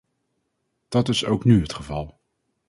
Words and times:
Dat 0.87 1.09
is 1.09 1.25
ook 1.25 1.43
nu 1.45 1.61
het 1.61 1.73
geval. 1.73 2.19